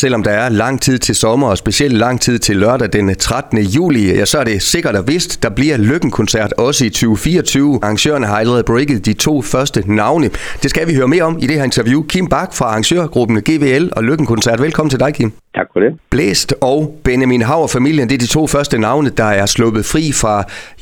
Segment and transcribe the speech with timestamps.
[0.00, 3.58] Selvom der er lang tid til sommer, og specielt lang tid til lørdag den 13.
[3.58, 7.78] juli, ja, så er det sikkert og vist, der bliver Lykken-koncert også i 2024.
[7.82, 10.30] Arrangørerne har allerede breaket de to første navne.
[10.62, 12.02] Det skal vi høre mere om i det her interview.
[12.02, 14.62] Kim Bak fra arrangørgruppen GVL og Lykken-koncert.
[14.62, 15.32] Velkommen til dig, Kim.
[15.58, 15.90] Tak for det.
[16.10, 16.78] Blæst og
[17.08, 20.34] Benjamin Hauer familien, det er de to første navne, der er sluppet fri fra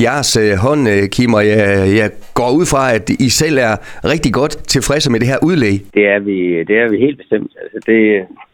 [0.05, 1.63] jeres øh, hånd, øh, Kim, og jeg,
[2.01, 2.09] jeg
[2.41, 3.75] går ud fra, at I selv er
[4.13, 5.77] rigtig godt tilfredse med det her udlæg.
[5.99, 7.53] Det er vi, det er vi helt bestemt.
[7.63, 8.01] Altså det,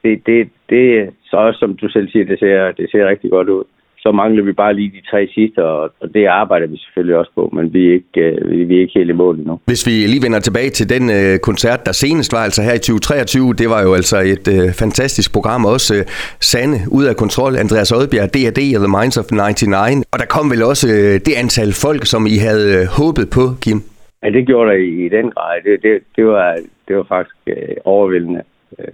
[0.02, 0.38] det, det,
[0.72, 0.84] det,
[1.28, 3.64] så også, som du selv siger, det ser, det ser rigtig godt ud
[4.02, 7.32] så mangler vi bare lige de tre sidste, og, og det arbejder vi selvfølgelig også
[7.34, 9.60] på, men vi er ikke, øh, vi er ikke helt i mål endnu.
[9.66, 12.78] Hvis vi lige vender tilbage til den øh, koncert, der senest var altså her i
[12.78, 16.02] 2023, det var jo altså et øh, fantastisk program, også øh,
[16.50, 20.46] Sande ud af kontrol, Andreas Oddbjerg, D&D og The Minds of 99, og der kom
[20.52, 23.78] vel også øh, det antal folk, som I havde øh, håbet på, Kim?
[24.22, 25.52] Ja, det gjorde der i, i den grad.
[25.66, 26.48] Det, det, det, var,
[26.86, 28.42] det var faktisk øh, overvældende.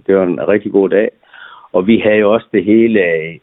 [0.05, 1.09] Det var en rigtig god dag.
[1.73, 3.01] Og vi havde jo også det hele,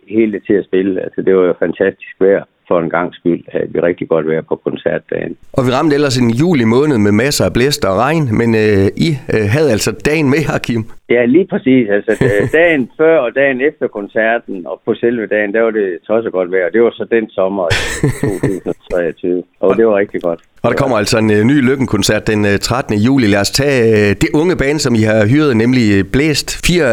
[0.08, 1.02] hele til at spille.
[1.02, 4.46] Altså, det var jo fantastisk vejr for en gang skyld havde vi rigtig godt været
[4.46, 5.37] på koncertdagen.
[5.52, 8.86] Og vi ramte ellers en juli måned med masser af blæst og regn, men øh,
[9.06, 10.82] I øh, havde altså dagen med her, Kim.
[11.09, 11.86] Ja, lige præcis.
[11.96, 12.12] Altså,
[12.60, 16.52] dagen før og dagen efter koncerten, og på selve dagen, der var det tosset godt
[16.52, 16.68] vejr.
[16.70, 20.40] Det var så den sommer i 2023, og det var rigtig godt.
[20.66, 22.95] Og der kommer altså en øh, ny Lykken-koncert den øh, 13.
[23.06, 23.26] juli.
[23.26, 26.48] Lad os tage øh, det unge band, som I har hyret, nemlig øh, Blæst.
[26.68, 26.88] Fire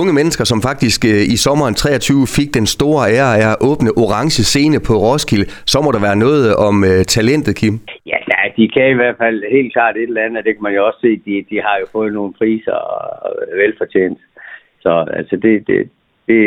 [0.00, 1.00] unge mennesker, som faktisk
[1.34, 5.46] i sommeren 23 fik den store ære af at åbne orange scene på Roskilde.
[5.72, 6.76] Så må der være noget om
[7.16, 7.74] talentet, Kim.
[8.12, 10.44] Ja, nej, de kan i hvert fald helt klart et eller andet.
[10.46, 11.10] Det kan man jo også se.
[11.26, 12.78] De, de har jo fået nogle priser
[13.22, 14.20] og velfortjent.
[14.84, 15.80] Så altså, det, det,
[16.28, 16.40] det,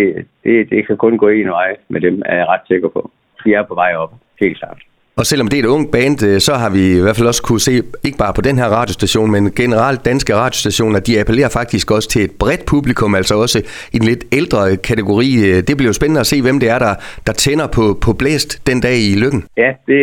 [0.44, 3.02] det, det kan kun gå en vej med dem, er jeg ret sikker på.
[3.44, 4.82] De er på vej op, helt klart.
[5.20, 7.44] Og selvom det er et ungt band, øh, så har vi i hvert fald også
[7.50, 7.72] kunne se,
[8.08, 12.22] ikke bare på den her radiostation, men generelt danske radiostationer, de appellerer faktisk også til
[12.28, 13.60] et bredt publikum, altså også
[13.94, 15.30] i en lidt ældre kategori.
[15.48, 16.94] Øh, det bliver jo spændende at se, hvem det er, der,
[17.28, 19.42] der tænder på, på blæst den dag i lykken.
[19.64, 20.02] Ja, det,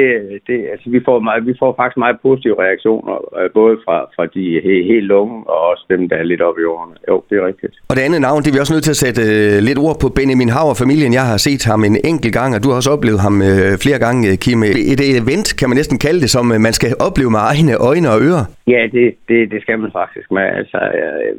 [0.49, 4.25] det, altså, vi, får meget, vi får faktisk meget positive reaktioner, øh, både fra, fra
[4.35, 6.95] de helt, helt unge og også dem, der er lidt oppe i årene.
[7.09, 7.75] Jo, det er rigtigt.
[7.89, 9.23] Og det andet navn, det er vi også nødt til at sætte
[9.69, 11.13] lidt ord på Benjamin Hauer familien.
[11.13, 13.37] Jeg har set ham en enkelt gang, og du har også oplevet ham
[13.85, 14.63] flere gange, Kim.
[14.93, 18.09] Et et event, kan man næsten kalde det, som man skal opleve med egne øjne
[18.15, 18.45] og ører.
[18.75, 20.79] Ja, det, det, det skal man faktisk Man, Altså,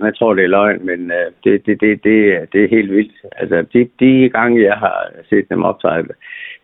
[0.01, 0.99] man tror, det er løgn, men
[1.43, 2.17] det, det, det, det,
[2.53, 3.17] det er helt vildt.
[3.41, 4.97] Altså, de, de gange, jeg har
[5.29, 6.07] set dem optræde,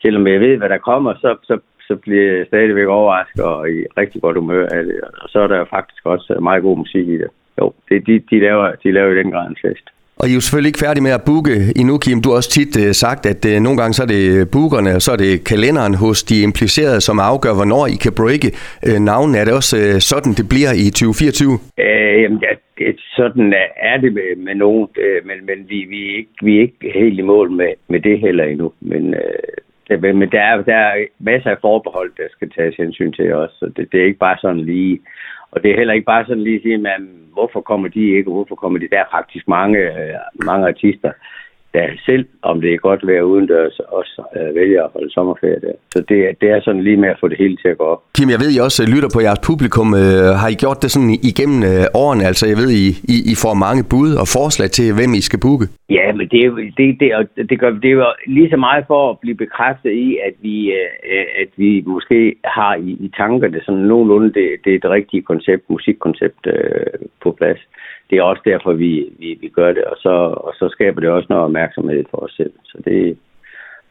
[0.01, 3.77] selvom jeg ved, hvad der kommer, så, så, så bliver jeg stadigvæk overrasket og i
[3.97, 5.01] rigtig godt humør af det.
[5.21, 7.29] Og så er der faktisk også meget god musik i det.
[7.59, 9.89] Jo, det, de, de, laver, de laver i den grad en fest.
[10.22, 12.22] Og I er jo selvfølgelig ikke færdige med at booke endnu, Kim.
[12.22, 14.24] Du har også tit øh, sagt, at uh, nogle gange så er det
[14.56, 18.50] bookerne, og så er det kalenderen hos de implicerede, som afgør, hvornår I kan breake
[18.88, 19.38] uh, navnene.
[19.41, 19.75] Er det også
[20.12, 21.59] sådan, det bliver i 2024?
[21.85, 23.47] Øh, jamen, ja, det, sådan
[23.91, 24.88] er det med, med nogen,
[25.30, 28.19] men, men vi, vi, er ikke, vi er ikke helt i mål med, med det
[28.25, 28.68] heller endnu.
[28.91, 29.56] Men, øh,
[29.90, 33.51] det, men der, er, der er masser af forbehold, der skal tages hensyn til os,
[33.59, 35.00] så det, det er ikke bare sådan lige
[35.51, 38.29] og det er heller ikke bare sådan lige at sige, man, hvorfor kommer de ikke,
[38.29, 38.89] og hvorfor kommer de?
[38.89, 40.13] Der er faktisk mange, øh,
[40.45, 41.11] mange artister,
[41.74, 45.75] der selv, om det er godt vejr udendørs, også øh, vælger at holde sommerferie der.
[45.94, 48.02] Så det, det er sådan lige med at få det hele til at gå op.
[48.16, 49.88] Kim, jeg ved, I også lytter på jeres publikum.
[50.02, 52.24] Øh, har I gjort det sådan igennem øh, årene?
[52.30, 55.40] Altså, jeg ved, I, I, I får mange bud og forslag til, hvem I skal
[55.46, 55.66] booke.
[55.97, 56.41] Ja, men det,
[56.78, 60.18] det, det, det, gør, det er jo lige så meget for at blive bekræftet i,
[60.28, 64.90] at vi, øh, at vi måske har i, i tankerne sådan nogenlunde det, det det
[64.90, 67.59] rigtige koncept, musikkoncept øh, på plads
[68.09, 70.15] det er også derfor, vi, vi, vi gør det, og så,
[70.47, 72.53] og så skaber det også noget opmærksomhed for os selv.
[72.63, 73.17] Så det,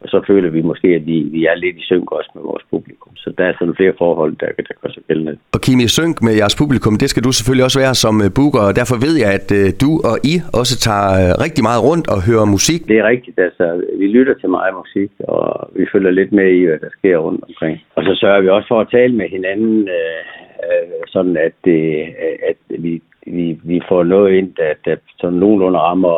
[0.01, 2.63] og så føler vi måske, at vi, vi er lidt i synk også med vores
[2.71, 3.11] publikum.
[3.15, 5.37] Så der er sådan flere forhold, der, der gør sig gældende.
[5.53, 8.29] Og Kim, i synk med jeres publikum, det skal du selvfølgelig også være som øh,
[8.37, 11.81] booker, og derfor ved jeg, at uh, du og I også tager uh, rigtig meget
[11.87, 12.81] rundt og hører musik.
[12.91, 13.65] Det er rigtigt, altså
[14.01, 15.43] vi lytter til meget musik, og
[15.79, 17.75] vi følger lidt med i, hvad der sker rundt omkring.
[17.95, 22.03] Og så sørger vi også for at tale med hinanden, uh, sådan at, uh,
[22.51, 23.01] at vi
[23.37, 26.15] vi, vi får noget ind, der, der sådan nogenlunde rammer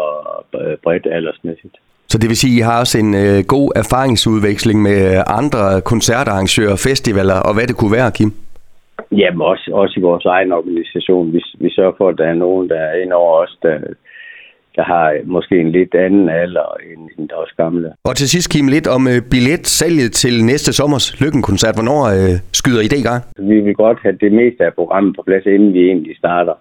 [0.84, 1.76] bredt aldersmæssigt.
[2.12, 5.00] Så det vil sige, at I har også en øh, god erfaringsudveksling med
[5.40, 8.32] andre koncertarrangører, festivaler og hvad det kunne være, Kim?
[9.12, 11.34] Jamen også, også i vores egen organisation.
[11.34, 13.76] Vi, vi sørger for, at der er nogen, der er ind over os, der,
[14.76, 17.90] der har måske en lidt anden alder end, end der også gamle.
[18.10, 21.76] Og til sidst, Kim, lidt om øh, billetsalget til næste sommers Lykken-koncert.
[21.78, 23.22] Hvornår øh, skyder I det i gang?
[23.52, 26.56] Vi vil godt have det meste af programmet på plads, inden vi egentlig starter.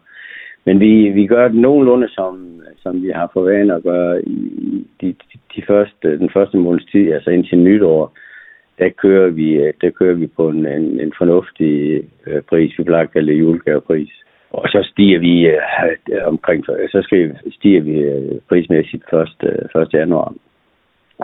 [0.64, 4.86] Men vi, vi gør det nogenlunde, som, som vi har for vane at gøre i
[5.00, 5.14] de,
[5.56, 8.12] de første, den første måneds tid, altså indtil nytår.
[8.78, 13.02] Der kører vi, der kører vi på en, en, en fornuftig øh, pris, vi plejer
[13.02, 14.10] at kalde julegavepris.
[14.50, 19.20] Og så stiger vi øh, omkring, så skal, stiger vi øh, prismæssigt 1.
[19.20, 19.28] 1.
[19.76, 20.34] Øh, januar.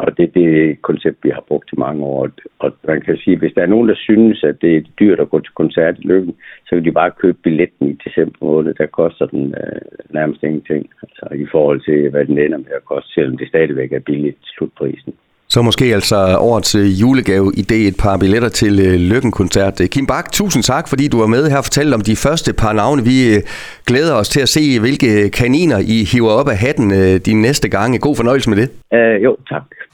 [0.02, 2.28] Og det, det er et koncept, vi har brugt i mange år.
[2.58, 5.30] Og man kan sige, hvis der er nogen, der synes, at det er dyrt at
[5.30, 6.34] gå til koncert i Lykken,
[6.66, 8.74] så kan de bare købe billetten i december måned.
[8.74, 10.90] Der koster den øh, nærmest ingenting.
[11.02, 14.38] Altså i forhold til, hvad den ender med at koste, selvom det stadigvæk er billigt
[14.42, 15.14] slutprisen.
[15.48, 19.80] Så måske altså årets øh, julegave idé et par billetter til øh, Lykken-koncert.
[19.90, 22.72] Kim Bak, tusind tak, fordi du var med her og fortalte om de første par
[22.72, 23.02] navne.
[23.10, 23.40] Vi øh,
[23.86, 26.90] glæder os til at se, hvilke kaniner I hiver op af hatten
[27.28, 27.98] de næste gange.
[27.98, 28.68] God fornøjelse med det.
[28.96, 29.62] Uh, jo, tak.